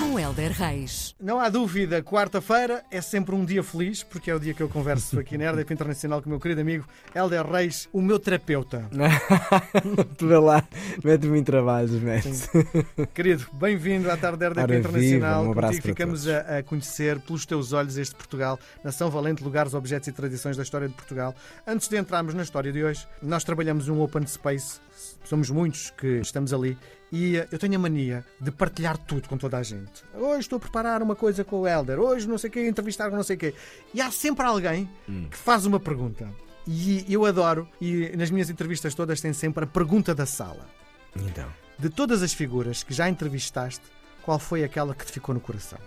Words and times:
Com 0.00 0.18
Helder 0.18 0.50
Reis. 0.52 1.14
Não 1.20 1.38
há 1.38 1.50
dúvida, 1.50 2.02
quarta-feira 2.02 2.82
é 2.90 3.02
sempre 3.02 3.34
um 3.34 3.44
dia 3.44 3.62
feliz, 3.62 4.02
porque 4.02 4.30
é 4.30 4.34
o 4.34 4.40
dia 4.40 4.54
que 4.54 4.62
eu 4.62 4.68
converso 4.68 5.20
aqui 5.20 5.36
na 5.36 5.50
RDP 5.50 5.74
Internacional 5.74 6.22
com 6.22 6.26
o 6.26 6.30
meu 6.30 6.40
querido 6.40 6.62
amigo 6.62 6.86
Helder 7.14 7.46
Reis, 7.46 7.86
o 7.92 8.00
meu 8.00 8.18
terapeuta. 8.18 8.88
Tu 10.16 10.26
vê 10.26 10.38
lá, 10.38 10.66
mete-me 11.04 11.38
em 11.38 11.44
trabalhos, 11.44 11.90
mete. 11.92 12.30
Querido, 13.14 13.46
bem-vindo 13.52 14.10
à 14.10 14.16
tarde 14.16 14.38
da 14.38 14.48
RDP 14.48 14.62
Ora, 14.62 14.78
Internacional. 14.78 15.40
viva, 15.40 15.48
um 15.48 15.52
abraço 15.52 15.82
ficamos 15.82 16.24
todos. 16.24 16.34
a, 16.34 16.58
a 16.58 16.62
conhecer 16.62 17.20
pelos 17.20 17.44
teus 17.44 17.72
olhos 17.74 17.98
este 17.98 18.14
Portugal, 18.14 18.58
nação 18.82 19.10
valente, 19.10 19.44
lugares, 19.44 19.74
objetos 19.74 20.08
e 20.08 20.12
tradições 20.12 20.56
da 20.56 20.62
história 20.62 20.88
de 20.88 20.94
Portugal. 20.94 21.34
Antes 21.66 21.88
de 21.88 21.98
entrarmos 21.98 22.32
na 22.32 22.42
história 22.42 22.72
de 22.72 22.82
hoje, 22.82 23.06
nós 23.22 23.44
trabalhamos 23.44 23.86
um 23.88 24.00
open 24.00 24.26
space, 24.26 24.80
somos 25.24 25.50
muitos 25.50 25.90
que 25.90 26.20
estamos 26.20 26.54
ali. 26.54 26.76
E 27.12 27.36
eh, 27.38 27.48
eu 27.50 27.58
tenho 27.58 27.74
a 27.76 27.78
mania 27.78 28.24
de 28.40 28.50
partilhar 28.50 28.96
tudo 28.96 29.28
com 29.28 29.36
toda 29.36 29.58
a 29.58 29.62
gente. 29.62 30.04
Hoje 30.14 30.40
estou 30.40 30.56
a 30.58 30.60
preparar 30.60 31.02
uma 31.02 31.16
coisa 31.16 31.42
com 31.44 31.60
o 31.60 31.66
Helder, 31.66 31.98
hoje 31.98 32.28
não 32.28 32.38
sei 32.38 32.48
o 32.48 32.52
quê, 32.52 32.68
entrevistar 32.68 33.10
com 33.10 33.16
não 33.16 33.22
sei 33.22 33.36
o 33.36 33.38
quê. 33.38 33.54
E 33.92 34.00
há 34.00 34.10
sempre 34.10 34.46
alguém 34.46 34.88
Hum. 35.08 35.26
que 35.30 35.36
faz 35.36 35.66
uma 35.66 35.80
pergunta. 35.80 36.28
E 36.66 37.04
eu 37.12 37.24
adoro, 37.26 37.66
e 37.80 38.10
nas 38.16 38.30
minhas 38.30 38.48
entrevistas 38.50 38.94
todas 38.94 39.20
tem 39.20 39.32
sempre 39.32 39.64
a 39.64 39.66
pergunta 39.66 40.14
da 40.14 40.26
sala. 40.26 40.68
Então, 41.16 41.48
De 41.78 41.88
todas 41.88 42.22
as 42.22 42.32
figuras 42.34 42.82
que 42.82 42.92
já 42.92 43.08
entrevistaste, 43.08 43.80
qual 44.22 44.38
foi 44.38 44.62
aquela 44.62 44.94
que 44.94 45.04
te 45.06 45.12
ficou 45.12 45.34
no 45.34 45.40
coração? 45.40 45.78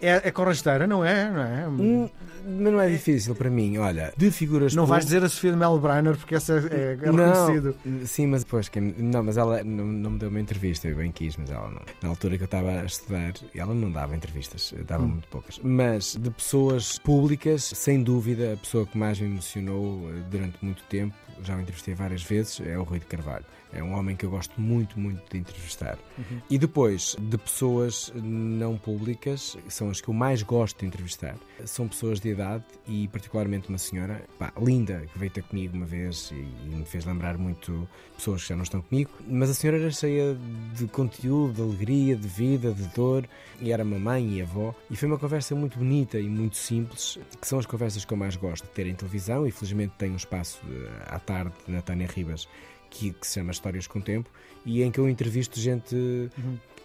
É, 0.00 0.28
é 0.28 0.30
com 0.30 0.44
rasteira, 0.44 0.86
não 0.86 1.04
é? 1.04 1.30
Não, 1.30 1.42
é? 1.42 1.68
hum, 1.68 2.08
mas 2.46 2.72
não 2.72 2.80
é 2.80 2.88
difícil 2.88 3.34
para 3.34 3.48
mim. 3.50 3.78
Olha, 3.78 4.12
de 4.16 4.30
figuras. 4.30 4.74
não 4.74 4.86
vais 4.86 5.04
dizer 5.04 5.24
a 5.24 5.28
Sofia 5.28 5.50
de 5.52 5.56
Mel 5.56 5.78
Brainer, 5.78 6.16
porque 6.16 6.34
essa 6.34 6.54
é, 6.70 6.98
é 7.02 7.10
não, 7.10 7.46
reconhecido. 7.46 7.74
sim, 8.06 8.26
mas 8.26 8.44
depois, 8.44 8.70
não, 8.98 9.22
mas 9.24 9.36
ela 9.36 9.64
não, 9.64 9.84
não 9.86 10.10
me 10.10 10.18
deu 10.18 10.28
uma 10.28 10.40
entrevista, 10.40 10.86
eu 10.86 10.96
bem 10.96 11.10
quis, 11.10 11.36
mas 11.36 11.50
ela 11.50 11.68
não. 11.70 11.80
Na 12.02 12.08
altura 12.10 12.36
que 12.36 12.42
eu 12.42 12.46
estava 12.46 12.70
a 12.70 12.84
estudar, 12.84 13.32
ela 13.54 13.74
não 13.74 13.90
dava 13.90 14.14
entrevistas, 14.14 14.72
dava 14.86 15.02
Hum. 15.04 15.08
muito 15.08 15.28
poucas. 15.28 15.58
Mas 15.62 16.14
de 16.16 16.30
pessoas 16.30 16.98
públicas, 16.98 17.64
sem 17.64 18.02
dúvida, 18.02 18.52
a 18.52 18.56
pessoa 18.56 18.86
que 18.86 18.96
mais 18.96 19.18
me 19.18 19.26
emocionou 19.26 20.08
eh, 20.10 20.22
durante 20.30 20.56
muito 20.62 20.82
tempo, 20.84 21.14
já 21.42 21.56
o 21.56 21.60
entrevistei 21.60 21.94
várias 21.94 22.22
vezes, 22.22 22.60
é 22.60 22.78
o 22.78 22.82
Rui 22.82 22.98
de 22.98 23.06
Carvalho. 23.06 23.44
É 23.72 23.82
um 23.82 23.92
homem 23.92 24.16
que 24.16 24.24
eu 24.24 24.30
gosto 24.30 24.58
muito, 24.60 24.98
muito 24.98 25.22
de 25.30 25.38
entrevistar. 25.38 25.98
Uhum. 26.16 26.40
E 26.48 26.58
depois, 26.58 27.16
de 27.18 27.36
pessoas 27.36 28.12
não 28.14 28.78
públicas, 28.78 29.58
são 29.68 29.90
as 29.90 30.00
que 30.00 30.08
eu 30.08 30.14
mais 30.14 30.42
gosto 30.42 30.80
de 30.80 30.86
entrevistar. 30.86 31.36
São 31.64 31.88
pessoas 31.88 32.20
de 32.20 32.30
idade 32.30 32.64
e, 32.86 33.08
particularmente, 33.08 33.68
uma 33.68 33.78
senhora 33.78 34.22
pá, 34.38 34.52
linda 34.58 35.06
que 35.12 35.18
veio 35.18 35.30
ter 35.30 35.42
comigo 35.42 35.76
uma 35.76 35.84
vez 35.84 36.30
e, 36.30 36.34
e 36.34 36.74
me 36.76 36.84
fez 36.84 37.04
lembrar 37.04 37.36
muito 37.36 37.88
pessoas 38.16 38.42
que 38.42 38.48
já 38.48 38.56
não 38.56 38.62
estão 38.62 38.80
comigo. 38.80 39.10
Mas 39.28 39.50
a 39.50 39.54
senhora 39.54 39.78
era 39.78 39.90
cheia 39.90 40.36
de 40.74 40.86
conteúdo, 40.86 41.54
de 41.54 41.62
alegria, 41.62 42.16
de 42.16 42.28
vida, 42.28 42.72
de 42.72 42.86
dor 42.88 43.28
e 43.60 43.72
era 43.72 43.84
mamãe 43.84 44.38
e 44.38 44.42
avó. 44.42 44.74
E 44.90 44.96
foi 44.96 45.08
uma 45.08 45.18
conversa 45.18 45.54
muito 45.54 45.78
bonita 45.78 46.18
e 46.18 46.28
muito 46.28 46.56
simples, 46.56 47.18
que 47.40 47.46
são 47.46 47.58
as 47.58 47.66
conversas 47.66 48.04
que 48.04 48.12
eu 48.12 48.16
mais 48.16 48.36
gosto 48.36 48.64
de 48.64 48.70
ter 48.70 48.86
em 48.86 48.94
televisão. 48.94 49.46
E 49.46 49.50
felizmente 49.50 49.92
tenho 49.98 50.14
um 50.14 50.16
espaço 50.16 50.60
eh, 50.70 51.02
à 51.06 51.18
tarde 51.26 51.52
na 51.66 51.82
Tânia 51.82 52.06
Ribas 52.06 52.48
que, 52.88 53.12
que 53.12 53.26
se 53.26 53.34
chama 53.34 53.50
Histórias 53.50 53.86
com 53.86 54.00
Tempo 54.00 54.30
e 54.64 54.82
em 54.82 54.90
que 54.90 54.98
eu 54.98 55.08
entrevisto 55.08 55.60
gente 55.60 55.96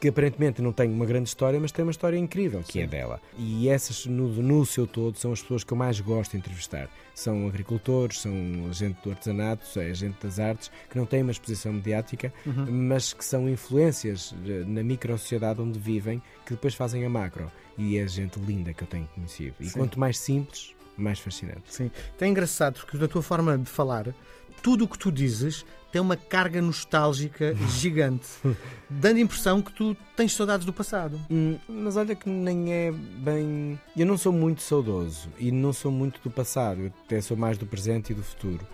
que 0.02 0.08
aparentemente 0.08 0.64
não 0.64 0.74
tem 0.74 0.90
uma 0.90 1.06
grande 1.06 1.30
história, 1.30 1.60
mas 1.60 1.72
tem 1.72 1.84
uma 1.84 1.92
história 1.92 2.18
incrível, 2.18 2.64
que 2.68 2.80
é 2.80 2.88
dela. 2.88 3.22
E 3.38 3.70
essas, 3.70 4.08
no, 4.08 4.30
no 4.30 4.66
seu 4.66 4.88
todo, 4.88 5.16
são 5.16 5.32
as 5.32 5.44
pessoas 5.44 5.64
que 5.64 5.72
eu 5.72 5.78
mais 5.78 6.00
gosto 6.00 6.32
de 6.32 6.38
entrevistar. 6.38 6.90
São 7.14 7.48
agricultores, 7.48 8.20
são 8.20 8.34
gente 8.74 9.00
do 9.04 9.12
artesanato, 9.12 9.80
é 9.80 9.94
gente 9.94 10.18
das 10.20 10.40
artes, 10.40 10.72
que 10.90 10.98
não 10.98 11.06
têm 11.06 11.22
uma 11.22 11.32
exposição 11.32 11.72
mediática, 11.72 12.34
mas 12.68 13.14
que 13.14 13.24
são 13.24 13.48
influências 13.48 14.34
eh, 14.44 14.64
na 14.66 14.82
micro-sociedade 14.82 15.62
onde 15.62 15.78
vivem, 15.78 16.20
que 16.48 16.54
depois 16.54 16.74
fazem 16.74 17.06
a 17.06 17.10
macro. 17.10 17.52
E 17.78 18.00
é 18.00 18.08
gente 18.08 18.40
linda 18.40 18.74
que 18.74 18.84
eu 18.84 18.88
tenho 18.88 19.08
conhecido. 19.14 19.54
E 19.60 19.70
Sim. 19.70 19.78
quanto 19.78 20.00
mais 20.00 20.18
simples, 20.18 20.74
mais 21.02 21.20
fascinante. 21.20 21.64
Sim. 21.74 21.92
É 22.20 22.28
engraçado 22.28 22.80
porque 22.80 22.98
da 22.98 23.08
tua 23.08 23.22
forma 23.22 23.58
de 23.58 23.70
falar, 23.70 24.08
tudo 24.62 24.86
o 24.86 24.88
que 24.88 24.98
tu 24.98 25.12
dizes 25.12 25.66
tem 25.92 26.02
uma 26.02 26.16
carga 26.16 26.62
nostálgica 26.62 27.56
gigante, 27.70 28.28
dando 28.90 29.18
a 29.18 29.20
impressão 29.20 29.62
que 29.62 29.72
tu 29.74 29.96
tens 30.16 30.34
saudades 30.34 30.66
do 30.66 30.72
passado. 30.74 31.20
Hum, 31.30 31.58
mas 31.68 31.98
olha 31.98 32.16
que 32.16 32.30
nem 32.30 32.72
é 32.74 32.92
bem. 32.92 33.80
Eu 33.98 34.06
não 34.06 34.18
sou 34.18 34.32
muito 34.32 34.62
saudoso 34.62 35.30
e 35.38 35.52
não 35.52 35.74
sou 35.74 35.92
muito 35.92 36.20
do 36.24 36.30
passado, 36.30 36.82
eu 36.82 36.92
até 37.06 37.20
sou 37.22 37.36
mais 37.36 37.58
do 37.58 37.66
presente 37.66 38.12
e 38.12 38.16
do 38.16 38.24
futuro. 38.24 38.66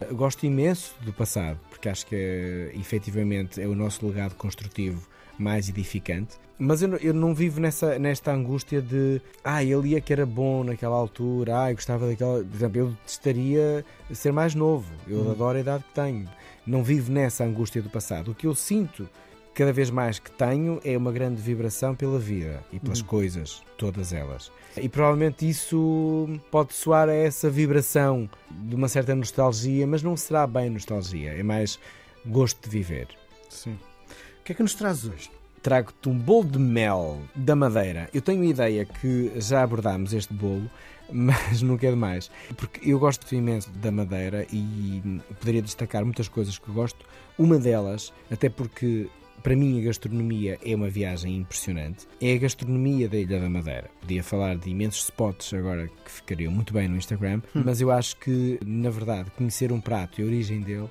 Eu 0.00 0.16
Gosto 0.16 0.44
imenso 0.46 0.94
do 1.02 1.12
passado, 1.12 1.58
porque 1.70 1.88
acho 1.88 2.06
que 2.06 2.14
é, 2.14 2.70
efetivamente 2.78 3.60
é 3.60 3.66
o 3.66 3.74
nosso 3.74 4.06
legado 4.06 4.34
construtivo 4.34 5.06
mais 5.38 5.68
edificante. 5.68 6.36
Mas 6.58 6.80
eu, 6.80 6.88
não- 6.88 6.96
eu 6.96 7.12
não 7.12 7.34
vivo 7.34 7.60
nessa, 7.60 7.98
nesta 7.98 8.32
angústia 8.32 8.80
de 8.80 9.20
ah, 9.44 9.62
ele 9.62 9.88
ia 9.90 10.00
que 10.00 10.10
era 10.10 10.24
bom 10.24 10.64
naquela 10.64 10.96
altura, 10.96 11.60
ah, 11.64 11.70
eu 11.70 11.74
gostava 11.74 12.06
daquela. 12.06 12.42
Por 12.42 12.54
exemplo, 12.56 12.78
eu 12.80 12.96
estaria 13.06 13.84
ser 14.14 14.32
mais 14.32 14.54
novo, 14.54 14.90
eu 15.06 15.30
adoro 15.30 15.58
a 15.58 15.60
idade 15.60 15.84
que 15.84 15.92
tenho. 15.94 16.26
Não 16.66 16.82
vivo 16.82 17.12
nessa 17.12 17.44
angústia 17.44 17.80
do 17.80 17.88
passado. 17.88 18.32
O 18.32 18.34
que 18.34 18.46
eu 18.46 18.54
sinto 18.54 19.08
cada 19.56 19.72
vez 19.72 19.88
mais 19.88 20.18
que 20.18 20.30
tenho 20.30 20.78
é 20.84 20.98
uma 20.98 21.10
grande 21.10 21.40
vibração 21.40 21.94
pela 21.94 22.18
vida 22.18 22.62
e 22.70 22.78
pelas 22.78 23.00
coisas, 23.00 23.62
todas 23.78 24.12
elas. 24.12 24.52
E 24.76 24.86
provavelmente 24.86 25.48
isso 25.48 26.28
pode 26.50 26.74
soar 26.74 27.08
a 27.08 27.14
essa 27.14 27.48
vibração 27.48 28.28
de 28.50 28.74
uma 28.74 28.86
certa 28.86 29.14
nostalgia, 29.14 29.86
mas 29.86 30.02
não 30.02 30.14
será 30.14 30.46
bem 30.46 30.68
nostalgia, 30.68 31.30
é 31.32 31.42
mais 31.42 31.78
gosto 32.26 32.62
de 32.64 32.68
viver. 32.68 33.08
Sim. 33.48 33.78
O 34.40 34.44
que 34.44 34.52
é 34.52 34.54
que 34.54 34.62
nos 34.62 34.74
trazes 34.74 35.06
hoje? 35.06 35.30
Trago-te 35.62 36.08
um 36.08 36.18
bolo 36.18 36.44
de 36.44 36.58
mel 36.58 37.22
da 37.34 37.56
Madeira. 37.56 38.10
Eu 38.12 38.20
tenho 38.20 38.42
a 38.42 38.46
ideia 38.46 38.84
que 38.84 39.32
já 39.36 39.62
abordámos 39.62 40.12
este 40.12 40.34
bolo, 40.34 40.70
mas 41.12 41.62
nunca 41.62 41.86
é 41.86 41.90
demais. 41.90 42.30
Porque 42.56 42.90
eu 42.90 42.98
gosto 42.98 43.34
imenso 43.34 43.70
da 43.70 43.90
Madeira 43.90 44.46
e 44.52 45.20
poderia 45.40 45.62
destacar 45.62 46.04
muitas 46.04 46.28
coisas 46.28 46.58
que 46.58 46.70
gosto. 46.70 47.04
Uma 47.38 47.58
delas, 47.58 48.12
até 48.30 48.48
porque 48.48 49.08
para 49.42 49.54
mim 49.54 49.80
a 49.80 49.84
gastronomia 49.84 50.58
é 50.64 50.74
uma 50.74 50.88
viagem 50.88 51.36
impressionante, 51.36 52.08
é 52.20 52.32
a 52.32 52.38
gastronomia 52.38 53.08
da 53.08 53.16
Ilha 53.16 53.40
da 53.40 53.48
Madeira. 53.48 53.88
Podia 54.00 54.22
falar 54.22 54.56
de 54.56 54.70
imensos 54.70 55.04
spots 55.04 55.54
agora 55.54 55.86
que 55.86 56.10
ficariam 56.10 56.50
muito 56.50 56.72
bem 56.72 56.88
no 56.88 56.96
Instagram, 56.96 57.40
mas 57.54 57.80
eu 57.80 57.90
acho 57.90 58.16
que, 58.16 58.58
na 58.64 58.90
verdade, 58.90 59.30
conhecer 59.32 59.70
um 59.70 59.80
prato 59.80 60.20
e 60.20 60.24
a 60.24 60.26
origem 60.26 60.60
dele 60.60 60.88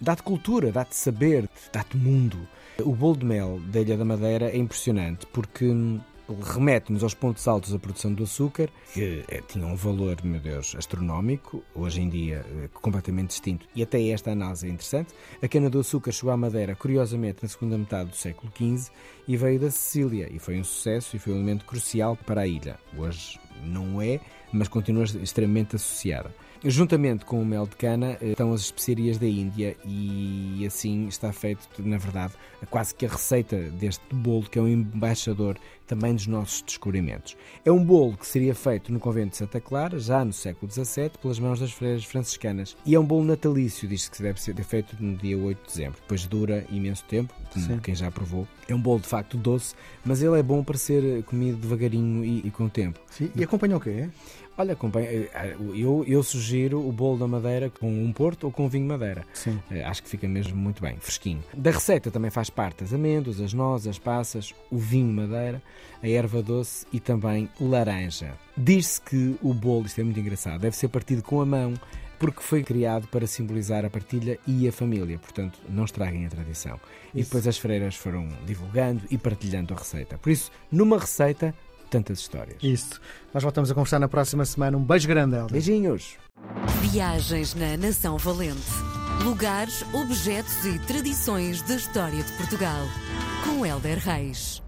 dá-te 0.00 0.22
cultura, 0.22 0.70
dá-te 0.70 0.94
saber, 0.94 1.48
dá-te 1.72 1.96
mundo. 1.96 2.38
O 2.80 2.94
bolo 2.94 3.16
de 3.16 3.24
mel 3.24 3.60
da 3.66 3.80
Ilha 3.80 3.96
da 3.96 4.04
Madeira 4.04 4.50
é 4.50 4.56
impressionante 4.56 5.26
porque 5.32 5.64
hum, 5.64 6.00
remete-nos 6.34 7.02
aos 7.02 7.14
pontos 7.14 7.46
altos 7.46 7.72
da 7.72 7.78
produção 7.78 8.12
do 8.12 8.24
açúcar, 8.24 8.68
que 8.92 9.24
eh, 9.28 9.42
tinha 9.46 9.66
um 9.66 9.76
valor, 9.76 10.16
meu 10.24 10.40
Deus, 10.40 10.74
astronómico, 10.76 11.62
hoje 11.74 12.00
em 12.00 12.08
dia 12.08 12.44
eh, 12.48 12.68
completamente 12.72 13.28
distinto, 13.28 13.66
e 13.74 13.82
até 13.82 14.04
esta 14.08 14.32
análise 14.32 14.66
é 14.66 14.70
interessante. 14.70 15.14
A 15.42 15.48
cana-do-açúcar 15.48 16.12
chegou 16.12 16.32
à 16.32 16.36
Madeira, 16.36 16.74
curiosamente, 16.74 17.38
na 17.42 17.48
segunda 17.48 17.78
metade 17.78 18.10
do 18.10 18.16
século 18.16 18.52
XV 18.56 18.90
e 19.28 19.36
veio 19.36 19.60
da 19.60 19.70
Sicília, 19.70 20.28
e 20.32 20.38
foi 20.38 20.58
um 20.58 20.64
sucesso 20.64 21.16
e 21.16 21.18
foi 21.18 21.32
um 21.32 21.36
elemento 21.36 21.64
crucial 21.64 22.16
para 22.16 22.42
a 22.42 22.46
ilha. 22.46 22.78
Hoje 22.96 23.38
não 23.64 24.00
é, 24.00 24.20
mas 24.52 24.68
continua 24.68 25.04
extremamente 25.04 25.76
associada. 25.76 26.34
Juntamente 26.64 27.24
com 27.24 27.40
o 27.40 27.44
mel 27.44 27.66
de 27.66 27.76
cana 27.76 28.16
eh, 28.20 28.30
estão 28.30 28.52
as 28.52 28.62
especiarias 28.62 29.18
da 29.18 29.26
Índia 29.26 29.76
e 29.84 30.64
assim 30.66 31.06
está 31.06 31.32
feito, 31.32 31.68
na 31.78 31.98
verdade, 31.98 32.32
quase 32.70 32.94
que 32.94 33.06
a 33.06 33.08
receita 33.08 33.56
deste 33.70 34.02
bolo, 34.12 34.48
que 34.48 34.58
é 34.58 34.62
um 34.62 34.68
embaixador 34.68 35.56
também 35.86 36.14
dos 36.14 36.26
nossos 36.26 36.62
descobrimentos. 36.62 37.36
É 37.64 37.70
um 37.70 37.82
bolo 37.82 38.16
que 38.16 38.26
seria 38.26 38.54
feito 38.54 38.92
no 38.92 38.98
convento 38.98 39.30
de 39.30 39.36
Santa 39.36 39.60
Clara, 39.60 39.98
já 39.98 40.24
no 40.24 40.32
século 40.32 40.70
XVII, 40.70 41.10
pelas 41.22 41.38
mãos 41.38 41.60
das 41.60 41.72
freiras 41.72 42.04
franciscanas. 42.04 42.76
E 42.84 42.94
é 42.94 43.00
um 43.00 43.04
bolo 43.04 43.24
natalício, 43.24 43.88
diz-se 43.88 44.10
que 44.10 44.22
deve 44.22 44.40
ser 44.40 44.56
feito 44.64 44.96
no 45.00 45.16
dia 45.16 45.38
8 45.38 45.58
de 45.58 45.66
dezembro. 45.66 46.00
Depois 46.00 46.26
dura 46.26 46.64
imenso 46.70 47.04
tempo, 47.04 47.32
como 47.52 47.66
Sim. 47.66 47.78
quem 47.78 47.94
já 47.94 48.10
provou. 48.10 48.48
É 48.68 48.74
um 48.74 48.80
bolo 48.80 49.00
de 49.00 49.06
facto 49.06 49.36
doce, 49.36 49.74
mas 50.04 50.22
ele 50.22 50.38
é 50.38 50.42
bom 50.42 50.64
para 50.64 50.76
ser 50.76 51.22
comido 51.24 51.58
devagarinho 51.58 52.24
e, 52.24 52.46
e 52.46 52.50
com 52.50 52.68
tempo. 52.68 52.98
Sim. 53.08 53.30
E 53.34 53.44
acompanha 53.44 53.76
o 53.76 53.80
quê? 53.80 54.08
Olha, 54.58 54.72
acompanha- 54.72 55.08
eh, 55.10 55.56
eu, 55.74 56.02
eu 56.06 56.22
sugiro 56.22 56.80
o 56.86 56.90
bolo 56.90 57.18
da 57.18 57.26
madeira 57.28 57.68
com 57.68 57.88
um 57.90 58.10
porto 58.12 58.44
ou 58.44 58.50
com 58.52 58.68
vinho 58.68 58.86
madeira. 58.86 59.24
Sim. 59.34 59.60
Eh, 59.70 59.84
Acho 59.84 60.02
que 60.02 60.08
fica 60.08 60.26
mesmo 60.26 60.56
muito 60.56 60.80
bem, 60.80 60.96
fresquinho. 60.98 61.42
Da 61.54 61.70
receita 61.70 62.10
também 62.10 62.30
faz 62.30 62.48
parte 62.48 62.82
as 62.82 62.92
amêndoas, 62.94 63.40
as 63.40 63.52
nozes, 63.52 63.86
as 63.88 63.98
passas, 63.98 64.54
o 64.70 64.78
vinho 64.78 65.12
madeira, 65.12 65.62
a 66.02 66.08
erva 66.08 66.42
doce 66.42 66.86
e 66.92 66.98
também 67.00 67.50
laranja. 67.60 68.32
Diz-se 68.56 69.00
que 69.00 69.36
o 69.42 69.52
bolo, 69.52 69.84
isto 69.86 70.00
é 70.00 70.04
muito 70.04 70.18
engraçado, 70.20 70.60
deve 70.60 70.74
ser 70.76 70.88
partido 70.88 71.22
com 71.22 71.40
a 71.40 71.46
mão 71.46 71.74
porque 72.18 72.40
foi 72.40 72.62
criado 72.62 73.06
para 73.08 73.26
simbolizar 73.26 73.84
a 73.84 73.90
partilha 73.90 74.38
e 74.46 74.66
a 74.66 74.72
família, 74.72 75.18
portanto, 75.18 75.58
não 75.68 75.84
estraguem 75.84 76.24
a 76.24 76.30
tradição. 76.30 76.80
E 77.14 77.20
Isso. 77.20 77.28
depois 77.28 77.46
as 77.46 77.58
freiras 77.58 77.94
foram 77.94 78.26
divulgando 78.46 79.02
e 79.10 79.18
partilhando 79.18 79.74
a 79.74 79.76
receita. 79.76 80.16
Por 80.16 80.30
isso, 80.30 80.50
numa 80.72 80.98
receita, 80.98 81.54
tantas 81.90 82.20
histórias. 82.20 82.56
Isso. 82.62 83.00
Nós 83.32 83.42
voltamos 83.42 83.70
a 83.70 83.74
conversar 83.74 83.98
na 83.98 84.08
próxima 84.08 84.44
semana. 84.44 84.76
Um 84.76 84.84
beijo 84.84 85.08
grande, 85.08 85.36
Helder. 85.36 85.52
Beijinhos! 85.52 86.16
Viagens 86.80 87.54
na 87.54 87.76
Nação 87.76 88.18
Valente. 88.18 88.60
Lugares, 89.24 89.84
objetos 89.94 90.64
e 90.64 90.78
tradições 90.80 91.62
da 91.62 91.74
história 91.74 92.22
de 92.22 92.32
Portugal. 92.32 92.82
Com 93.44 93.64
Helder 93.64 93.98
Reis. 93.98 94.65